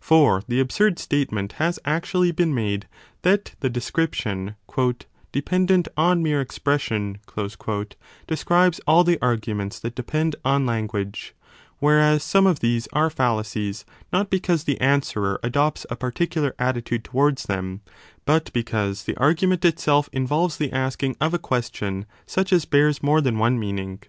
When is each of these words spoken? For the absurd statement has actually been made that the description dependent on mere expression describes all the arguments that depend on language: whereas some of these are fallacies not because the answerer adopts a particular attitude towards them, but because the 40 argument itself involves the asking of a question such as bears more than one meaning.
For 0.00 0.42
the 0.48 0.58
absurd 0.58 0.98
statement 0.98 1.52
has 1.62 1.78
actually 1.84 2.32
been 2.32 2.52
made 2.52 2.88
that 3.22 3.54
the 3.60 3.70
description 3.70 4.56
dependent 5.30 5.86
on 5.96 6.24
mere 6.24 6.40
expression 6.40 7.18
describes 8.26 8.80
all 8.84 9.04
the 9.04 9.22
arguments 9.22 9.78
that 9.78 9.94
depend 9.94 10.34
on 10.44 10.66
language: 10.66 11.36
whereas 11.78 12.24
some 12.24 12.48
of 12.48 12.58
these 12.58 12.88
are 12.94 13.10
fallacies 13.10 13.84
not 14.12 14.28
because 14.28 14.64
the 14.64 14.80
answerer 14.80 15.38
adopts 15.44 15.86
a 15.88 15.94
particular 15.94 16.52
attitude 16.58 17.04
towards 17.04 17.44
them, 17.44 17.80
but 18.24 18.52
because 18.52 19.04
the 19.04 19.12
40 19.14 19.16
argument 19.20 19.64
itself 19.64 20.08
involves 20.12 20.56
the 20.56 20.72
asking 20.72 21.14
of 21.20 21.32
a 21.32 21.38
question 21.38 22.06
such 22.26 22.52
as 22.52 22.64
bears 22.64 23.04
more 23.04 23.20
than 23.20 23.38
one 23.38 23.56
meaning. 23.56 24.02